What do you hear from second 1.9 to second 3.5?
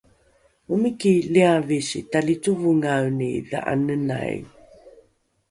talicovongaeni